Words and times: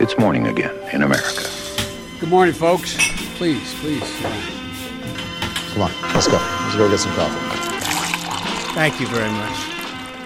It's 0.00 0.16
morning 0.16 0.46
again 0.46 0.76
in 0.92 1.02
America. 1.02 1.42
Good 2.20 2.28
morning, 2.30 2.54
folks. 2.54 2.94
Please, 3.36 3.74
please. 3.80 4.08
Come 5.72 5.82
on, 5.82 5.90
let's 6.14 6.28
go. 6.28 6.38
Let's 6.38 6.76
go 6.76 6.88
get 6.88 7.00
some 7.00 7.12
coffee. 7.14 7.40
Thank 8.74 9.00
you 9.00 9.08
very 9.08 9.30
much. 9.30 9.58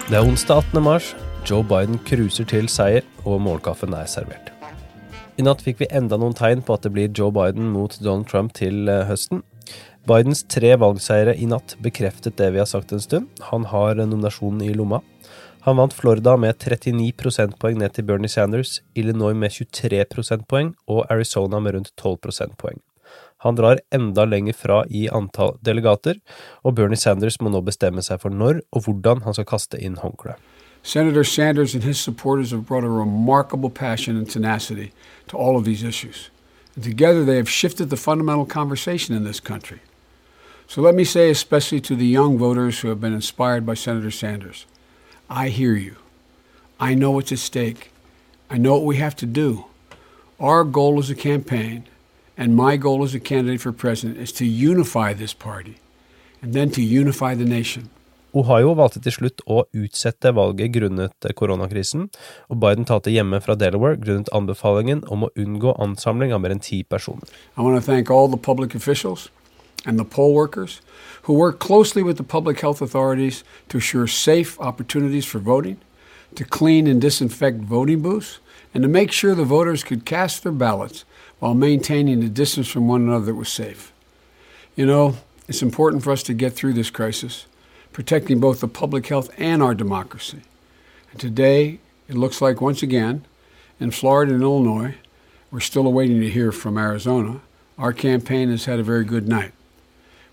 Det 0.08 0.16
er 0.16 0.28
onsdag 0.28 0.56
18. 0.56 0.82
mars. 0.82 1.14
Joe 1.46 1.64
Biden 1.64 1.98
cruiser 2.04 2.44
til 2.44 2.68
seier, 2.68 3.00
og 3.24 3.40
målkaffen 3.40 3.96
er 3.96 4.04
servert. 4.04 4.52
I 5.38 5.46
natt 5.46 5.64
fikk 5.64 5.80
vi 5.80 5.88
enda 5.88 6.20
noen 6.20 6.36
tegn 6.36 6.60
på 6.60 6.76
at 6.76 6.84
det 6.84 6.92
blir 6.92 7.08
Joe 7.08 7.32
Biden 7.32 7.72
mot 7.72 7.96
Donald 8.04 8.28
Trump 8.28 8.52
til 8.52 8.92
eh, 8.92 9.06
høsten. 9.08 9.40
Bidens 10.04 10.44
tre 10.52 10.76
valgseiere 10.76 11.32
i 11.32 11.48
natt 11.48 11.78
bekreftet 11.80 12.36
det 12.36 12.52
vi 12.52 12.60
har 12.60 12.68
sagt 12.68 12.92
en 12.92 13.00
stund. 13.00 13.32
Han 13.48 13.64
har 13.72 13.96
nominasjonen 13.96 14.68
i 14.68 14.76
lomma. 14.76 15.00
Han 15.64 15.76
vant 15.76 15.92
Florida 15.94 16.32
med 16.36 16.58
39 16.58 17.12
prosentpoeng 17.14 17.76
ned 17.78 17.92
til 17.94 18.02
Bernie 18.02 18.28
Sanders, 18.28 18.80
Illinois 18.98 19.36
med 19.38 19.52
23 19.54 20.00
prosentpoeng 20.10 20.72
og 20.90 21.04
Arizona 21.06 21.60
med 21.62 21.76
rundt 21.76 21.92
12 21.96 22.16
prosentpoeng. 22.24 22.80
Han 23.46 23.54
drar 23.54 23.78
enda 23.94 24.24
lenger 24.26 24.56
fra 24.58 24.80
i 24.90 25.04
antall 25.06 25.54
delegater, 25.62 26.18
og 26.66 26.74
Bernie 26.74 26.98
Sanders 26.98 27.38
må 27.38 27.52
nå 27.54 27.60
bestemme 27.62 28.02
seg 28.02 28.18
for 28.24 28.34
når 28.34 28.58
og 28.72 28.88
hvordan 28.88 29.22
han 29.22 29.38
skal 29.38 29.46
kaste 29.52 29.78
inn 29.78 30.00
håndkleet. 30.02 30.42
Senator 30.82 31.22
Sanders 31.22 31.74
and 31.74 31.84
his 31.84 31.98
supporters 31.98 32.50
have 32.50 32.66
brought 32.66 32.82
a 32.82 32.90
remarkable 32.90 33.70
passion 33.70 34.16
and 34.16 34.26
tenacity 34.26 34.90
to 35.28 35.38
all 35.38 35.56
of 35.56 35.64
these 35.64 35.86
issues. 35.86 36.30
And 36.74 36.82
together 36.82 37.24
they 37.24 37.36
have 37.36 37.48
shifted 37.48 37.88
the 37.90 37.96
fundamental 37.96 38.46
conversation 38.46 39.14
in 39.14 39.22
this 39.22 39.38
country. 39.38 39.78
So 40.66 40.82
let 40.82 40.96
me 40.96 41.04
say, 41.04 41.30
especially 41.30 41.80
to 41.82 41.94
the 41.94 42.06
young 42.06 42.36
voters 42.36 42.80
who 42.80 42.88
have 42.88 43.00
been 43.00 43.14
inspired 43.14 43.64
by 43.64 43.74
Senator 43.74 44.10
Sanders, 44.10 44.66
I 45.32 45.48
hear 45.48 45.74
you. 45.76 45.96
I 46.78 46.94
know 46.94 47.12
what's 47.12 47.32
at 47.32 47.38
stake. 47.38 47.90
I 48.50 48.58
know 48.58 48.74
what 48.74 48.84
we 48.84 48.96
have 48.96 49.16
to 49.16 49.26
do. 49.26 49.64
Our 50.38 50.62
goal 50.62 50.98
as 50.98 51.08
a 51.08 51.14
campaign, 51.14 51.84
and 52.36 52.54
my 52.54 52.76
goal 52.76 53.02
as 53.02 53.14
a 53.14 53.20
candidate 53.20 53.62
for 53.62 53.72
president, 53.72 54.18
is 54.18 54.30
to 54.32 54.44
unify 54.44 55.14
this 55.14 55.32
party 55.32 55.76
and 56.42 56.52
then 56.52 56.70
to 56.72 56.82
unify 56.82 57.34
the 57.34 57.46
nation. 57.46 57.88
Ohio 58.34 58.74
valgte 58.74 59.00
til 59.04 59.12
slutt 59.12 59.40
å 59.48 59.64
utsette 59.76 60.32
valget 60.36 60.72
grunnet 60.72 61.26
koronakrisen, 61.36 62.08
og 62.48 62.60
Biden 62.60 62.84
talte 62.88 63.12
hjemme 63.12 63.40
fra 63.44 63.54
Delaware 63.56 63.96
grunnet 64.00 64.28
anbefalingen 64.36 65.04
om 65.08 65.24
å 65.24 65.32
unngå 65.36 65.76
ansamling 65.80 66.32
av 66.32 66.40
mer 66.44 66.52
enn 66.52 66.60
ti 66.64 66.82
personer. 66.84 67.24
I 67.56 67.60
the 69.84 69.90
and 69.90 69.98
the 69.98 70.04
poll 70.04 70.34
workers 70.34 70.80
who 71.22 71.34
work 71.34 71.58
closely 71.58 72.02
with 72.02 72.16
the 72.16 72.22
public 72.22 72.60
health 72.60 72.82
authorities 72.82 73.44
to 73.68 73.78
assure 73.78 74.06
safe 74.06 74.60
opportunities 74.60 75.24
for 75.24 75.38
voting, 75.38 75.76
to 76.34 76.44
clean 76.44 76.86
and 76.86 77.00
disinfect 77.00 77.58
voting 77.58 78.00
booths, 78.00 78.38
and 78.74 78.82
to 78.82 78.88
make 78.88 79.12
sure 79.12 79.34
the 79.34 79.44
voters 79.44 79.84
could 79.84 80.04
cast 80.04 80.42
their 80.42 80.52
ballots 80.52 81.04
while 81.38 81.54
maintaining 81.54 82.22
a 82.22 82.28
distance 82.28 82.68
from 82.68 82.88
one 82.88 83.02
another 83.02 83.26
that 83.26 83.34
was 83.34 83.48
safe. 83.48 83.92
You 84.76 84.86
know, 84.86 85.16
it's 85.48 85.62
important 85.62 86.02
for 86.02 86.12
us 86.12 86.22
to 86.24 86.34
get 86.34 86.54
through 86.54 86.72
this 86.72 86.90
crisis, 86.90 87.46
protecting 87.92 88.40
both 88.40 88.60
the 88.60 88.68
public 88.68 89.06
health 89.06 89.30
and 89.36 89.62
our 89.62 89.74
democracy. 89.74 90.40
And 91.10 91.20
today, 91.20 91.80
it 92.08 92.16
looks 92.16 92.40
like 92.40 92.60
once 92.60 92.82
again, 92.82 93.24
in 93.78 93.90
Florida 93.90 94.32
and 94.32 94.42
Illinois, 94.42 94.94
we're 95.50 95.60
still 95.60 95.86
awaiting 95.86 96.20
to 96.20 96.30
hear 96.30 96.52
from 96.52 96.78
Arizona. 96.78 97.40
Our 97.78 97.92
campaign 97.92 98.50
has 98.50 98.64
had 98.64 98.78
a 98.78 98.82
very 98.84 99.04
good 99.04 99.28
night. 99.28 99.52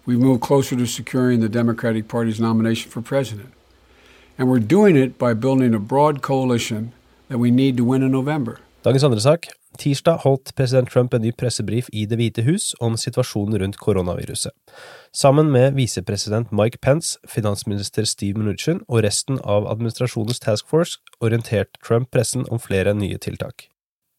We've 0.09 0.25
moved 0.29 0.41
closer 0.41 0.75
to 0.75 0.87
securing 0.87 1.39
the 1.39 1.49
Democratic 1.49 2.07
Party's 2.07 2.39
nomination 2.39 2.89
for 2.89 3.01
president. 3.01 3.53
And 4.39 4.49
we're 4.49 4.67
doing 4.67 4.97
it 4.97 5.19
by 5.19 5.33
building 5.35 5.75
a 5.75 5.79
broad 5.79 6.21
coalition 6.21 6.93
that 7.27 7.37
we 7.37 7.51
need 7.51 7.77
to 7.77 7.83
win 7.83 8.01
in 8.01 8.11
November. 8.11 8.59
Dagens 8.83 9.03
andre 9.03 9.19
sak. 9.19 9.47
Tirsdag 9.77 10.17
holdt 10.23 10.55
president 10.55 10.89
Trump 10.89 11.13
en 11.13 11.21
ny 11.21 11.31
pressebrief 11.31 11.91
i 11.93 12.07
Det 12.09 12.17
hvite 12.17 12.41
hus 12.41 12.73
om 12.81 12.97
situasjonen 12.97 13.59
rundt 13.61 13.77
koronaviruset. 13.77 14.51
Sammen 15.13 15.51
med 15.51 15.77
visepresident 15.77 16.51
Mike 16.51 16.81
Pence, 16.81 17.19
finansminister 17.27 18.03
Steve 18.03 18.39
Mnuchin 18.39 18.81
og 18.87 19.03
resten 19.03 19.37
av 19.43 19.69
administrasjonens 19.69 20.41
task 20.41 20.65
force 20.67 20.97
orienterte 21.21 21.77
Trump 21.85 22.09
pressen 22.11 22.49
om 22.49 22.57
flere 22.59 22.97
nye 22.97 23.17
tiltak. 23.17 23.69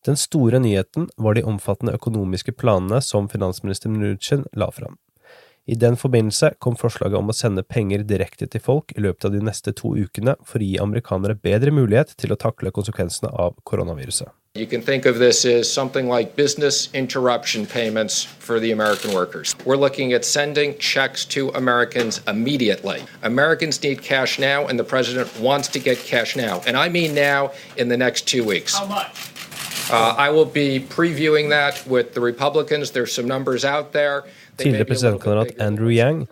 Den 0.07 0.17
store 0.17 0.63
nyheten 0.63 1.11
var 1.19 1.35
de 1.35 1.43
omfattende 1.43 1.99
økonomiske 1.99 2.53
planene 2.53 3.03
som 3.03 3.29
finansminister 3.29 3.91
Mnuchin 3.91 4.47
la 4.55 4.71
fram. 4.71 5.01
I 5.71 5.75
den 5.79 5.95
forbindelse 5.97 6.55
kom 6.59 6.75
forslaget 6.75 7.15
om 7.21 7.29
å 7.31 7.35
sende 7.37 7.63
penger 7.63 8.03
direkte 8.03 8.49
til 8.51 8.63
folk 8.65 8.91
i 8.97 9.05
løpet 9.05 9.29
av 9.29 9.37
de 9.37 9.43
neste 9.47 9.71
to 9.79 9.93
ukene 9.95 10.35
for 10.43 10.59
å 10.59 10.67
gi 10.67 10.81
amerikanere 10.83 11.37
bedre 11.39 11.71
mulighet 11.71 12.17
til 12.19 12.35
å 12.35 12.39
takle 12.41 12.73
konsekvensene 12.75 13.31
av 13.31 13.55
koronaviruset. 13.71 14.33
You 14.59 14.67
can 14.67 14.83
think 14.83 15.07
of 15.07 15.21
this 15.21 15.45
as 15.45 15.73
something 15.73 16.09
like 16.09 16.35
business 16.35 16.89
interruption 16.93 17.67
payments 17.67 18.25
for 18.25 18.59
the 18.59 18.73
American 18.73 19.15
workers. 19.15 19.55
We're 19.65 19.77
looking 19.77 20.13
at 20.13 20.25
sending 20.25 20.77
checks 20.79 21.25
to 21.27 21.51
Americans 21.51 22.21
immediately. 22.27 23.05
Americans 23.23 23.81
need 23.81 24.03
cash 24.03 24.41
now, 24.41 24.67
and 24.67 24.77
the 24.77 24.83
president 24.83 25.31
wants 25.39 25.69
to 25.69 25.79
get 25.79 25.99
cash 25.99 26.35
now. 26.35 26.63
And 26.67 26.77
I 26.77 26.89
mean 26.89 27.15
now 27.15 27.53
in 27.77 27.87
the 27.89 27.97
next 27.97 28.27
two 28.27 28.43
weeks. 28.43 28.77
How 28.77 28.87
much? 28.87 29.31
Uh, 29.93 30.15
I 30.19 30.31
will 30.31 30.45
be 30.45 30.81
previewing 30.81 31.51
that 31.51 31.87
with 31.87 32.15
the 32.15 32.21
Republicans. 32.21 32.91
There's 32.91 33.15
some 33.15 33.27
numbers 33.27 33.65
out 33.65 33.93
there. 33.93 34.25
Tidligere 34.63 34.85
presidentkandidat 34.85 35.61
Andrew 35.61 35.91
Yang, 35.91 36.27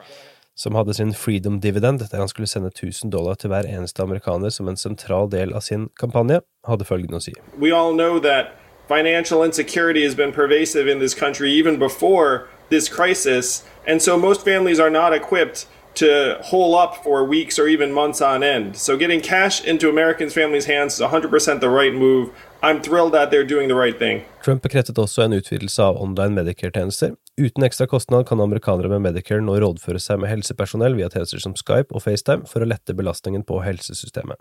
som 0.56 0.74
hadde 0.74 0.94
sin 0.94 1.14
freedom 1.14 1.60
dividend, 1.60 2.00
der 2.10 2.18
han 2.18 2.28
skulle 2.28 2.46
sende 2.46 2.68
1000 2.68 3.12
dollar 3.12 3.34
til 3.34 3.48
hver 3.48 3.66
eneste 3.66 4.02
amerikaner 4.02 4.50
som 4.50 4.68
en 4.68 4.76
sentral 4.76 5.30
del 5.30 5.54
av 5.54 5.60
sin 5.60 5.88
kampanje, 6.00 6.40
hadde 6.68 6.84
følgende 6.84 7.20
å 7.20 7.22
si. 7.22 7.32
We 7.58 7.72
all 7.72 7.94
know 7.94 8.18
that 8.18 8.46
financial 8.88 9.44
insecurity 9.44 10.02
has 10.04 10.14
been 10.14 10.32
pervasive 10.32 10.88
in 10.92 10.98
this 10.98 11.14
country 11.14 11.50
even 11.60 11.78
before 11.78 12.48
this 12.70 12.88
crisis, 12.88 13.64
and 13.86 14.02
so 14.02 14.18
most 14.18 14.44
families 14.44 14.80
are 14.80 14.90
not 14.90 15.12
equipped 15.12 15.66
to 15.94 16.38
hole 16.42 16.74
up 16.74 17.02
for 17.04 17.24
weeks 17.24 17.58
or 17.58 17.68
even 17.68 17.92
months 17.92 18.20
on 18.22 18.42
end. 18.42 18.76
So 18.76 18.96
getting 18.96 19.20
cash 19.20 19.64
into 19.64 19.88
Americans' 19.88 20.34
families' 20.34 20.66
hands 20.66 20.94
is 20.94 21.00
100% 21.00 21.60
the 21.60 21.68
right 21.68 21.94
move. 21.94 22.28
I'm 22.62 22.80
thrilled 22.80 23.12
that 23.12 23.30
they're 23.30 23.48
doing 23.48 23.68
the 23.68 23.74
right 23.74 23.98
thing. 23.98 24.22
Trump 24.44 24.62
bekreftet 24.62 24.98
også 24.98 25.22
en 25.22 25.32
utvidelse 25.32 25.82
av 25.82 25.96
online 25.96 26.34
Medicare-tjenester. 26.34 27.14
Uten 27.38 27.62
ekstra 27.62 27.86
kostnad 27.86 28.26
kan 28.26 28.40
amerikanere 28.40 28.88
med 28.90 29.04
Medicare 29.04 29.42
nå 29.44 29.52
rådføre 29.62 30.00
seg 30.02 30.18
med 30.18 30.26
helsepersonell 30.32 30.96
via 30.98 31.06
tjenester 31.06 31.38
som 31.38 31.52
Skype 31.54 31.94
og 31.94 32.02
FaceTime 32.02 32.48
for 32.50 32.64
å 32.64 32.66
lette 32.66 32.96
belastningen 32.98 33.44
på 33.46 33.60
helsesystemet. 33.62 34.40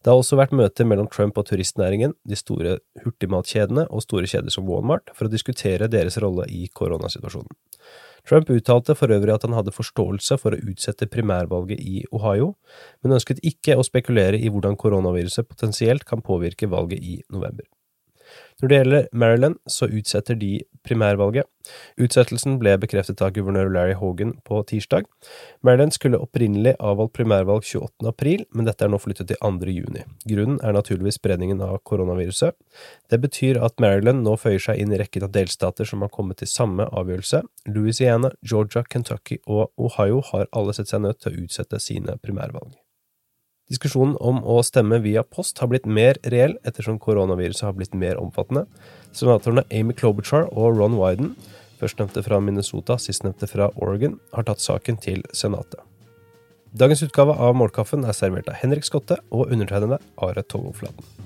Det 0.00 0.08
har 0.08 0.16
også 0.16 0.38
vært 0.40 0.54
møter 0.56 0.88
mellom 0.88 1.10
Trump 1.12 1.36
og 1.36 1.50
turistnæringen, 1.50 2.14
de 2.24 2.38
store 2.40 2.78
hurtigmatkjedene 3.02 3.84
og 3.92 4.06
store 4.06 4.30
kjeder 4.32 4.54
som 4.54 4.64
Walmart 4.64 5.12
for 5.12 5.28
å 5.28 5.34
diskutere 5.34 5.90
deres 5.92 6.16
rolle 6.24 6.48
i 6.48 6.70
koronasituasjonen. 6.72 7.52
Trump 8.24 8.48
uttalte 8.54 8.96
for 8.96 9.12
øvrig 9.12 9.36
at 9.36 9.44
han 9.44 9.58
hadde 9.58 9.76
forståelse 9.76 10.40
for 10.40 10.56
å 10.56 10.62
utsette 10.72 11.10
primærvalget 11.12 11.84
i 11.84 12.06
Ohio, 12.16 12.54
men 13.04 13.18
ønsket 13.18 13.44
ikke 13.44 13.76
å 13.76 13.84
spekulere 13.84 14.40
i 14.40 14.48
hvordan 14.48 14.80
koronaviruset 14.80 15.52
potensielt 15.52 16.08
kan 16.08 16.24
påvirke 16.24 16.70
valget 16.70 17.04
i 17.04 17.20
november. 17.28 17.68
Når 18.60 18.68
det 18.68 18.78
gjelder 18.78 19.08
Maryland, 19.12 19.56
så 19.66 19.88
utsetter 19.88 20.36
de 20.38 20.60
primærvalget. 20.86 21.48
Utsettelsen 22.00 22.58
ble 22.60 22.74
bekreftet 22.82 23.22
av 23.22 23.32
guvernør 23.36 23.70
Larry 23.72 23.94
Hogan 23.98 24.34
på 24.46 24.60
tirsdag. 24.68 25.06
Maryland 25.62 25.94
skulle 25.94 26.20
opprinnelig 26.22 26.74
avholdt 26.82 27.14
primærvalg 27.16 27.64
28. 27.64 28.08
april, 28.10 28.44
men 28.52 28.66
dette 28.66 28.84
er 28.84 28.92
nå 28.92 28.98
flyttet 29.02 29.30
til 29.30 29.40
2. 29.42 29.70
juni. 29.70 30.04
Grunnen 30.26 30.58
er 30.62 30.76
naturligvis 30.76 31.20
spredningen 31.20 31.62
av 31.64 31.78
koronaviruset. 31.88 32.58
Det 33.10 33.20
betyr 33.22 33.62
at 33.62 33.78
Maryland 33.82 34.24
nå 34.26 34.36
føyer 34.40 34.62
seg 34.66 34.82
inn 34.82 34.94
i 34.94 35.00
rekken 35.00 35.28
av 35.28 35.34
delstater 35.36 35.88
som 35.88 36.02
har 36.02 36.12
kommet 36.12 36.42
til 36.42 36.50
samme 36.50 36.88
avgjørelse. 36.90 37.44
Louisiana, 37.70 38.32
Georgia, 38.42 38.82
Kentucky 38.82 39.38
og 39.46 39.70
Ohio 39.78 40.22
har 40.32 40.50
alle 40.52 40.74
sett 40.76 40.90
seg 40.90 41.06
nødt 41.06 41.22
til 41.22 41.32
å 41.32 41.46
utsette 41.46 41.80
sine 41.82 42.18
primærvalg. 42.22 42.81
Diskusjonen 43.72 44.18
om 44.20 44.42
å 44.44 44.58
stemme 44.66 44.98
via 45.00 45.22
post 45.24 45.62
har 45.62 45.70
blitt 45.72 45.86
mer 45.88 46.18
reell 46.28 46.58
ettersom 46.68 46.98
koronaviruset 47.00 47.64
har 47.64 47.78
blitt 47.78 47.94
mer 47.96 48.18
omfattende. 48.20 48.66
Senatorene 49.16 49.64
Amy 49.72 49.96
Klobuchar 49.96 50.50
og 50.52 50.76
Ron 50.76 50.98
Wyden, 51.00 51.32
førstnevnte 51.80 52.20
fra 52.26 52.42
Minnesota, 52.44 52.98
sistnevnte 53.00 53.48
fra 53.48 53.70
Oregon, 53.80 54.18
har 54.36 54.44
tatt 54.48 54.60
saken 54.60 55.00
til 55.00 55.24
Senatet. 55.32 55.80
Dagens 56.76 57.04
utgave 57.04 57.32
av 57.32 57.56
Målkaffen 57.56 58.04
er 58.04 58.16
servert 58.16 58.52
av 58.52 58.60
Henrik 58.60 58.84
Skotte 58.88 59.22
og 59.32 59.48
undertegnede 59.48 60.02
Are 60.20 60.44
Togoflaten. 60.44 61.21